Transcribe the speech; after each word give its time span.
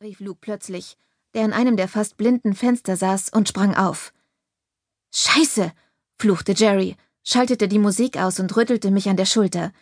rief 0.00 0.20
Luke 0.20 0.38
plötzlich, 0.40 0.96
der 1.34 1.44
in 1.44 1.52
einem 1.52 1.76
der 1.76 1.88
fast 1.88 2.16
blinden 2.16 2.54
Fenster 2.54 2.96
saß 2.96 3.30
und 3.30 3.48
sprang 3.48 3.74
auf. 3.74 4.12
Scheiße, 5.12 5.72
fluchte 6.20 6.52
Jerry, 6.52 6.94
schaltete 7.24 7.66
die 7.66 7.80
Musik 7.80 8.16
aus 8.16 8.38
und 8.38 8.56
rüttelte 8.56 8.92
mich 8.92 9.08
an 9.08 9.16
der 9.16 9.24
Schulter. 9.26 9.72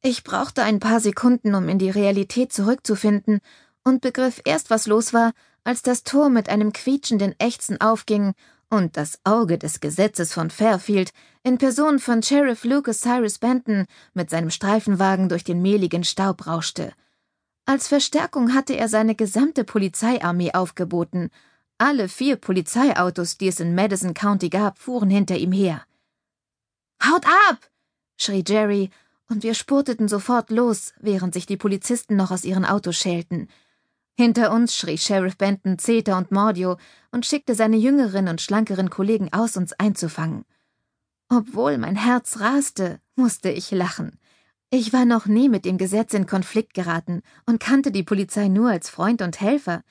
Ich 0.00 0.24
brauchte 0.24 0.62
ein 0.62 0.80
paar 0.80 0.98
Sekunden, 0.98 1.54
um 1.54 1.68
in 1.68 1.78
die 1.78 1.90
Realität 1.90 2.54
zurückzufinden, 2.54 3.40
und 3.84 4.00
begriff 4.00 4.40
erst, 4.46 4.70
was 4.70 4.86
los 4.86 5.12
war, 5.12 5.32
als 5.62 5.82
das 5.82 6.04
Tor 6.04 6.30
mit 6.30 6.48
einem 6.48 6.72
quietschenden 6.72 7.34
Ächzen 7.38 7.78
aufging 7.82 8.32
und 8.70 8.96
das 8.96 9.18
Auge 9.24 9.58
des 9.58 9.80
Gesetzes 9.80 10.32
von 10.32 10.48
Fairfield 10.48 11.12
in 11.42 11.58
Person 11.58 11.98
von 11.98 12.22
Sheriff 12.22 12.64
Lucas 12.64 13.00
Cyrus 13.00 13.38
Benton 13.38 13.84
mit 14.14 14.30
seinem 14.30 14.48
Streifenwagen 14.48 15.28
durch 15.28 15.44
den 15.44 15.60
mehligen 15.60 16.04
Staub 16.04 16.46
rauschte. 16.46 16.94
Als 17.70 17.86
Verstärkung 17.86 18.52
hatte 18.52 18.74
er 18.74 18.88
seine 18.88 19.14
gesamte 19.14 19.62
Polizeiarmee 19.62 20.50
aufgeboten. 20.54 21.30
Alle 21.78 22.08
vier 22.08 22.34
Polizeiautos, 22.34 23.38
die 23.38 23.46
es 23.46 23.60
in 23.60 23.76
Madison 23.76 24.12
County 24.12 24.48
gab, 24.48 24.76
fuhren 24.76 25.08
hinter 25.08 25.36
ihm 25.36 25.52
her. 25.52 25.84
Haut 27.00 27.24
ab! 27.48 27.70
schrie 28.16 28.42
Jerry, 28.44 28.90
und 29.28 29.44
wir 29.44 29.54
spurteten 29.54 30.08
sofort 30.08 30.50
los, 30.50 30.94
während 30.98 31.32
sich 31.32 31.46
die 31.46 31.56
Polizisten 31.56 32.16
noch 32.16 32.32
aus 32.32 32.42
ihren 32.42 32.64
Autos 32.64 32.96
schälten. 32.96 33.46
Hinter 34.16 34.50
uns 34.50 34.74
schrie 34.74 34.98
Sheriff 34.98 35.36
Benton 35.36 35.78
Zeta 35.78 36.18
und 36.18 36.32
Mordio 36.32 36.76
und 37.12 37.24
schickte 37.24 37.54
seine 37.54 37.76
jüngeren 37.76 38.26
und 38.26 38.40
schlankeren 38.40 38.90
Kollegen 38.90 39.32
aus, 39.32 39.56
uns 39.56 39.74
einzufangen. 39.74 40.44
Obwohl 41.28 41.78
mein 41.78 41.94
Herz 41.94 42.40
raste, 42.40 42.98
musste 43.14 43.48
ich 43.48 43.70
lachen. 43.70 44.18
Ich 44.72 44.92
war 44.92 45.04
noch 45.04 45.26
nie 45.26 45.48
mit 45.48 45.64
dem 45.64 45.78
Gesetz 45.78 46.14
in 46.14 46.26
Konflikt 46.26 46.74
geraten 46.74 47.22
und 47.44 47.58
kannte 47.58 47.90
die 47.90 48.04
Polizei 48.04 48.46
nur 48.46 48.70
als 48.70 48.88
Freund 48.88 49.20
und 49.20 49.40
Helfer. 49.40 49.82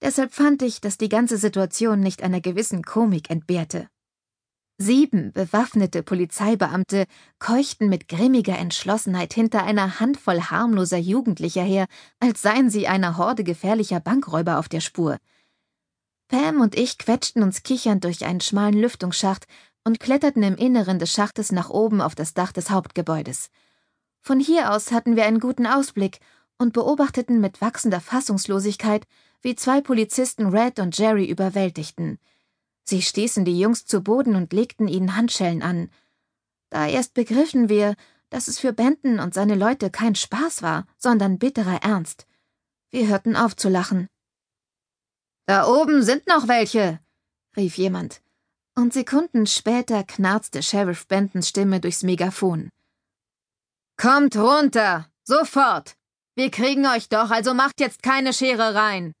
Deshalb 0.00 0.32
fand 0.32 0.62
ich, 0.62 0.80
dass 0.80 0.96
die 0.96 1.08
ganze 1.08 1.38
Situation 1.38 1.98
nicht 1.98 2.22
einer 2.22 2.40
gewissen 2.40 2.84
Komik 2.84 3.30
entbehrte. 3.30 3.88
Sieben 4.80 5.32
bewaffnete 5.32 6.04
Polizeibeamte 6.04 7.06
keuchten 7.40 7.88
mit 7.88 8.06
grimmiger 8.06 8.56
Entschlossenheit 8.56 9.34
hinter 9.34 9.64
einer 9.64 9.98
Handvoll 9.98 10.40
harmloser 10.40 10.98
Jugendlicher 10.98 11.64
her, 11.64 11.86
als 12.20 12.40
seien 12.40 12.70
sie 12.70 12.86
einer 12.86 13.16
Horde 13.16 13.42
gefährlicher 13.42 13.98
Bankräuber 13.98 14.60
auf 14.60 14.68
der 14.68 14.80
Spur. 14.80 15.18
Pam 16.28 16.60
und 16.60 16.78
ich 16.78 16.96
quetschten 16.96 17.42
uns 17.42 17.64
kichernd 17.64 18.04
durch 18.04 18.24
einen 18.24 18.40
schmalen 18.40 18.80
Lüftungsschacht 18.80 19.46
und 19.82 19.98
kletterten 19.98 20.44
im 20.44 20.54
Inneren 20.54 21.00
des 21.00 21.10
Schachtes 21.10 21.50
nach 21.50 21.70
oben 21.70 22.00
auf 22.00 22.14
das 22.14 22.34
Dach 22.34 22.52
des 22.52 22.70
Hauptgebäudes. 22.70 23.50
Von 24.28 24.40
hier 24.40 24.72
aus 24.72 24.92
hatten 24.92 25.16
wir 25.16 25.24
einen 25.24 25.40
guten 25.40 25.66
Ausblick 25.66 26.20
und 26.58 26.72
beobachteten 26.72 27.40
mit 27.40 27.60
wachsender 27.60 28.00
Fassungslosigkeit, 28.00 29.06
wie 29.40 29.56
zwei 29.56 29.80
Polizisten 29.80 30.46
Red 30.46 30.78
und 30.78 30.96
Jerry 30.96 31.24
überwältigten– 31.24 32.18
Sie 32.88 33.02
stießen 33.02 33.44
die 33.44 33.60
Jungs 33.60 33.84
zu 33.84 34.00
Boden 34.00 34.34
und 34.34 34.54
legten 34.54 34.88
ihnen 34.88 35.14
Handschellen 35.14 35.62
an. 35.62 35.90
Da 36.70 36.86
erst 36.86 37.12
begriffen 37.12 37.68
wir, 37.68 37.94
dass 38.30 38.48
es 38.48 38.58
für 38.58 38.72
Benton 38.72 39.20
und 39.20 39.34
seine 39.34 39.56
Leute 39.56 39.90
kein 39.90 40.14
Spaß 40.14 40.62
war, 40.62 40.86
sondern 40.96 41.38
bitterer 41.38 41.82
Ernst. 41.82 42.26
Wir 42.88 43.06
hörten 43.06 43.36
auf 43.36 43.56
zu 43.56 43.68
lachen. 43.68 44.08
Da 45.44 45.66
oben 45.66 46.02
sind 46.02 46.26
noch 46.28 46.48
welche, 46.48 46.98
rief 47.58 47.76
jemand, 47.76 48.22
und 48.74 48.94
Sekunden 48.94 49.46
später 49.46 50.02
knarzte 50.02 50.62
Sheriff 50.62 51.06
Bentons 51.08 51.46
Stimme 51.46 51.80
durchs 51.80 52.02
Megafon. 52.02 52.70
Kommt 54.00 54.36
runter, 54.36 55.10
sofort! 55.24 55.96
Wir 56.36 56.52
kriegen 56.52 56.86
euch 56.86 57.08
doch, 57.08 57.30
also 57.30 57.52
macht 57.52 57.80
jetzt 57.80 58.00
keine 58.00 58.32
Schere 58.32 58.76
rein. 58.76 59.12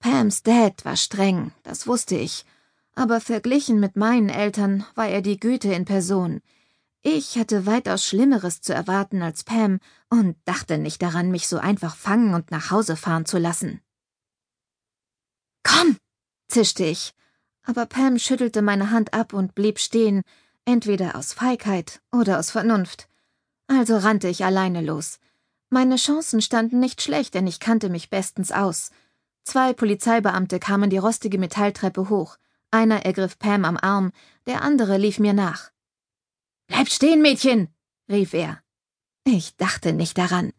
Pams 0.00 0.42
Dad 0.42 0.82
war 0.86 0.96
streng, 0.96 1.52
das 1.62 1.86
wusste 1.86 2.16
ich, 2.16 2.46
aber 2.94 3.20
verglichen 3.20 3.80
mit 3.80 3.96
meinen 3.96 4.30
Eltern 4.30 4.86
war 4.94 5.08
er 5.08 5.20
die 5.20 5.38
Güte 5.38 5.74
in 5.74 5.84
Person. 5.84 6.40
Ich 7.02 7.36
hatte 7.36 7.66
weitaus 7.66 8.06
Schlimmeres 8.06 8.62
zu 8.62 8.72
erwarten 8.72 9.20
als 9.20 9.44
Pam 9.44 9.78
und 10.08 10.36
dachte 10.46 10.78
nicht 10.78 11.02
daran, 11.02 11.30
mich 11.30 11.48
so 11.48 11.58
einfach 11.58 11.94
fangen 11.94 12.32
und 12.32 12.50
nach 12.50 12.70
Hause 12.70 12.96
fahren 12.96 13.26
zu 13.26 13.36
lassen. 13.36 13.82
Komm, 15.64 15.98
zischte 16.48 16.84
ich, 16.86 17.12
aber 17.62 17.84
Pam 17.84 18.18
schüttelte 18.18 18.62
meine 18.62 18.90
Hand 18.90 19.12
ab 19.12 19.34
und 19.34 19.54
blieb 19.54 19.78
stehen, 19.78 20.22
entweder 20.64 21.16
aus 21.16 21.32
Feigheit 21.32 22.00
oder 22.12 22.38
aus 22.38 22.50
Vernunft. 22.50 23.08
Also 23.66 23.96
rannte 23.96 24.28
ich 24.28 24.44
alleine 24.44 24.80
los. 24.80 25.18
Meine 25.70 25.96
Chancen 25.96 26.40
standen 26.40 26.78
nicht 26.80 27.02
schlecht, 27.02 27.34
denn 27.34 27.46
ich 27.46 27.60
kannte 27.60 27.88
mich 27.88 28.10
bestens 28.10 28.52
aus– 28.52 28.90
Zwei 29.44 29.74
Polizeibeamte 29.74 30.58
kamen 30.58 30.88
die 30.88 30.98
rostige 30.98 31.38
Metalltreppe 31.38 32.08
hoch. 32.08 32.38
Einer 32.70 33.04
ergriff 33.04 33.38
Pam 33.38 33.64
am 33.66 33.76
Arm, 33.76 34.10
der 34.46 34.62
andere 34.62 34.96
lief 34.96 35.18
mir 35.18 35.34
nach. 35.34 35.70
Bleib 36.66 36.88
stehen, 36.88 37.20
Mädchen! 37.20 37.68
rief 38.08 38.32
er. 38.32 38.60
Ich 39.24 39.56
dachte 39.56 39.92
nicht 39.92 40.16
daran. 40.16 40.52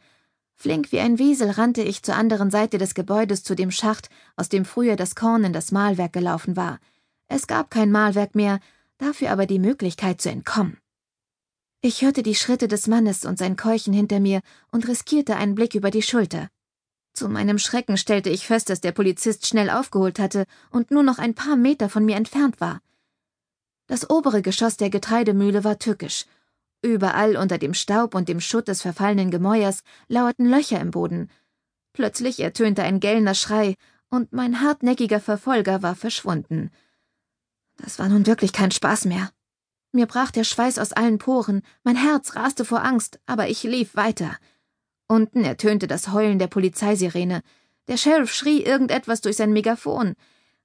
Flink 0.54 0.92
wie 0.92 1.00
ein 1.00 1.20
Wiesel 1.20 1.50
rannte 1.50 1.82
ich 1.82 2.04
zur 2.04 2.16
anderen 2.16 2.52
Seite 2.52 2.78
des 2.78 2.94
Gebäudes 2.94 3.44
zu 3.44 3.56
dem 3.56 3.72
Schacht, 3.72 4.10
aus 4.36 4.50
dem 4.50 4.66
früher 4.66 4.96
das 4.96 5.16
Korn 5.16 5.44
in 5.44 5.52
das 5.52 5.72
Mahlwerk 5.72 6.14
gelaufen 6.14 6.56
war. 6.56 6.80
Es 7.28 7.48
gab 7.48 7.72
kein 7.72 7.92
Mahlwerk 7.92 8.36
mehr, 8.36 8.60
dafür 8.98 9.32
aber 9.32 9.46
die 9.46 9.60
Möglichkeit 9.60 10.22
zu 10.22 10.30
entkommen. 10.30 10.78
Ich 11.82 12.02
hörte 12.02 12.24
die 12.24 12.36
Schritte 12.36 12.68
des 12.68 12.88
Mannes 12.88 13.26
und 13.26 13.38
sein 13.38 13.56
Keuchen 13.56 13.94
hinter 13.94 14.20
mir 14.20 14.42
und 14.72 14.88
riskierte 14.88 15.36
einen 15.36 15.56
Blick 15.56 15.76
über 15.76 15.92
die 15.92 16.02
Schulter. 16.02 16.50
Zu 17.14 17.30
meinem 17.30 17.60
Schrecken 17.60 17.98
stellte 17.98 18.30
ich 18.30 18.48
fest, 18.48 18.70
dass 18.70 18.82
der 18.82 18.92
Polizist 18.92 19.46
schnell 19.46 19.70
aufgeholt 19.70 20.20
hatte 20.20 20.46
und 20.72 20.92
nur 20.92 21.04
noch 21.04 21.18
ein 21.18 21.34
paar 21.34 21.56
Meter 21.56 21.90
von 21.90 22.04
mir 22.04 22.16
entfernt 22.16 22.60
war. 22.60 22.82
Das 23.88 24.10
obere 24.10 24.42
Geschoss 24.42 24.78
der 24.78 24.90
Getreidemühle 24.90 25.64
war 25.64 25.78
tückisch. 25.78 26.26
Überall 26.82 27.38
unter 27.38 27.58
dem 27.58 27.74
Staub 27.74 28.16
und 28.16 28.30
dem 28.30 28.42
Schutt 28.42 28.68
des 28.68 28.82
verfallenen 28.82 29.32
Gemäuers 29.32 29.84
lauerten 30.08 30.46
Löcher 30.46 30.80
im 30.80 30.92
Boden. 30.92 31.30
Plötzlich 31.94 32.40
ertönte 32.40 32.84
ein 32.84 33.00
gellender 33.00 33.36
Schrei, 33.36 33.76
und 34.10 34.34
mein 34.34 34.62
hartnäckiger 34.62 35.20
Verfolger 35.20 35.82
war 35.82 35.96
verschwunden. 35.96 36.72
Das 37.78 38.00
war 38.00 38.10
nun 38.10 38.26
wirklich 38.26 38.54
kein 38.54 38.72
Spaß 38.72 39.06
mehr. 39.06 39.32
Mir 39.92 40.08
brach 40.08 40.32
der 40.32 40.44
Schweiß 40.44 40.78
aus 40.80 40.92
allen 40.92 41.18
Poren, 41.18 41.62
mein 41.84 41.96
Herz 41.96 42.36
raste 42.36 42.66
vor 42.66 42.84
Angst, 42.84 43.20
aber 43.26 43.48
ich 43.48 43.64
lief 43.64 43.96
weiter. 43.96 44.38
Unten 45.08 45.44
ertönte 45.44 45.88
das 45.88 46.12
Heulen 46.12 46.40
der 46.40 46.48
Polizeisirene. 46.48 47.42
Der 47.88 47.98
Sheriff 47.98 48.34
schrie 48.34 48.64
irgendetwas 48.64 49.22
durch 49.22 49.38
sein 49.38 49.54
Megafon. 49.54 50.16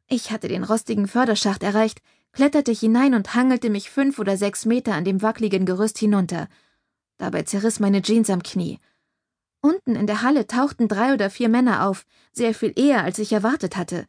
Ich 0.08 0.32
hatte 0.32 0.48
den 0.48 0.64
rostigen 0.64 1.06
Förderschacht 1.06 1.62
erreicht, 1.62 2.00
kletterte 2.32 2.72
hinein 2.72 3.14
und 3.14 3.34
hangelte 3.34 3.70
mich 3.70 3.90
fünf 3.90 4.18
oder 4.18 4.36
sechs 4.36 4.64
Meter 4.64 4.94
an 4.94 5.04
dem 5.04 5.22
wackligen 5.22 5.66
Gerüst 5.66 5.98
hinunter. 5.98 6.48
Dabei 7.18 7.42
zerriss 7.42 7.80
meine 7.80 8.02
Jeans 8.02 8.30
am 8.30 8.42
Knie. 8.42 8.78
Unten 9.60 9.94
in 9.94 10.06
der 10.06 10.22
Halle 10.22 10.46
tauchten 10.46 10.88
drei 10.88 11.12
oder 11.12 11.28
vier 11.28 11.50
Männer 11.50 11.86
auf, 11.86 12.06
sehr 12.32 12.54
viel 12.54 12.72
eher, 12.76 13.04
als 13.04 13.18
ich 13.18 13.32
erwartet 13.32 13.76
hatte. 13.76 14.06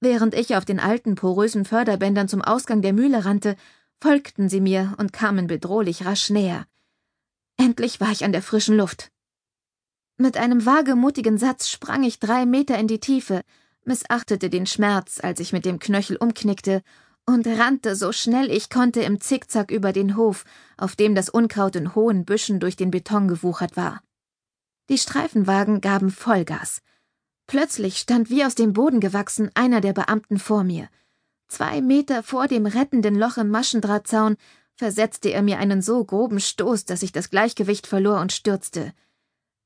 Während 0.00 0.34
ich 0.34 0.54
auf 0.54 0.64
den 0.64 0.78
alten, 0.78 1.16
porösen 1.16 1.64
Förderbändern 1.64 2.28
zum 2.28 2.42
Ausgang 2.42 2.82
der 2.82 2.92
Mühle 2.92 3.24
rannte, 3.24 3.56
folgten 4.00 4.48
sie 4.48 4.60
mir 4.60 4.94
und 4.98 5.12
kamen 5.12 5.46
bedrohlich 5.48 6.04
rasch 6.04 6.30
näher. 6.30 6.66
Endlich 7.56 8.00
war 8.00 8.12
ich 8.12 8.24
an 8.24 8.32
der 8.32 8.42
frischen 8.42 8.76
Luft. 8.76 9.10
Mit 10.16 10.36
einem 10.36 10.64
wagemutigen 10.66 11.38
Satz 11.38 11.68
sprang 11.68 12.04
ich 12.04 12.20
drei 12.20 12.46
Meter 12.46 12.78
in 12.78 12.86
die 12.86 13.00
Tiefe, 13.00 13.42
missachtete 13.84 14.50
den 14.50 14.66
Schmerz, 14.66 15.18
als 15.20 15.40
ich 15.40 15.52
mit 15.52 15.64
dem 15.64 15.78
Knöchel 15.78 16.16
umknickte, 16.16 16.82
und 17.26 17.46
rannte 17.46 17.94
so 17.94 18.12
schnell 18.12 18.50
ich 18.50 18.70
konnte 18.70 19.00
im 19.00 19.20
Zickzack 19.20 19.70
über 19.70 19.92
den 19.92 20.16
Hof, 20.16 20.44
auf 20.76 20.96
dem 20.96 21.14
das 21.14 21.28
Unkraut 21.28 21.76
in 21.76 21.94
hohen 21.94 22.24
Büschen 22.24 22.58
durch 22.58 22.76
den 22.76 22.90
Beton 22.90 23.28
gewuchert 23.28 23.76
war. 23.76 24.00
Die 24.88 24.98
Streifenwagen 24.98 25.80
gaben 25.80 26.10
Vollgas. 26.10 26.80
Plötzlich 27.48 27.96
stand 27.96 28.28
wie 28.28 28.44
aus 28.44 28.54
dem 28.54 28.74
Boden 28.74 29.00
gewachsen 29.00 29.50
einer 29.54 29.80
der 29.80 29.94
Beamten 29.94 30.38
vor 30.38 30.64
mir. 30.64 30.88
Zwei 31.48 31.80
Meter 31.80 32.22
vor 32.22 32.46
dem 32.46 32.66
rettenden 32.66 33.18
Loch 33.18 33.38
im 33.38 33.48
Maschendrahtzaun 33.48 34.36
versetzte 34.74 35.30
er 35.30 35.42
mir 35.42 35.58
einen 35.58 35.80
so 35.80 36.04
groben 36.04 36.40
Stoß, 36.40 36.84
dass 36.84 37.02
ich 37.02 37.10
das 37.10 37.30
Gleichgewicht 37.30 37.86
verlor 37.86 38.20
und 38.20 38.32
stürzte. 38.32 38.92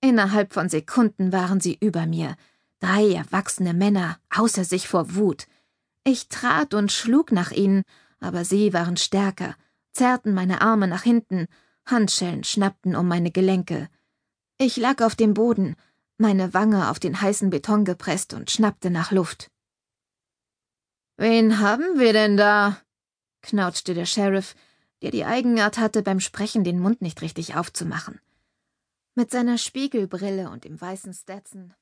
Innerhalb 0.00 0.54
von 0.54 0.68
Sekunden 0.68 1.32
waren 1.32 1.60
sie 1.60 1.76
über 1.80 2.06
mir. 2.06 2.36
Drei 2.78 3.14
erwachsene 3.14 3.74
Männer, 3.74 4.16
außer 4.30 4.64
sich 4.64 4.86
vor 4.86 5.16
Wut. 5.16 5.48
Ich 6.04 6.28
trat 6.28 6.74
und 6.74 6.92
schlug 6.92 7.32
nach 7.32 7.50
ihnen, 7.50 7.82
aber 8.20 8.44
sie 8.44 8.72
waren 8.72 8.96
stärker, 8.96 9.56
zerrten 9.92 10.34
meine 10.34 10.60
Arme 10.60 10.86
nach 10.86 11.02
hinten, 11.02 11.48
Handschellen 11.84 12.44
schnappten 12.44 12.94
um 12.94 13.08
meine 13.08 13.32
Gelenke. 13.32 13.88
Ich 14.56 14.76
lag 14.76 15.02
auf 15.02 15.16
dem 15.16 15.34
Boden, 15.34 15.74
meine 16.22 16.54
Wange 16.54 16.88
auf 16.88 16.98
den 16.98 17.20
heißen 17.20 17.50
Beton 17.50 17.84
gepresst 17.84 18.32
und 18.32 18.50
schnappte 18.50 18.88
nach 18.90 19.10
Luft. 19.10 19.50
Wen 21.18 21.58
haben 21.58 21.98
wir 21.98 22.14
denn 22.14 22.38
da? 22.38 22.80
knautschte 23.42 23.92
der 23.92 24.06
Sheriff, 24.06 24.54
der 25.02 25.10
die 25.10 25.24
Eigenart 25.24 25.76
hatte, 25.76 26.02
beim 26.02 26.20
Sprechen 26.20 26.64
den 26.64 26.78
Mund 26.78 27.02
nicht 27.02 27.20
richtig 27.20 27.56
aufzumachen. 27.56 28.20
Mit 29.14 29.30
seiner 29.30 29.58
Spiegelbrille 29.58 30.48
und 30.48 30.64
dem 30.64 30.80
weißen 30.80 31.12
Stetson 31.12 31.74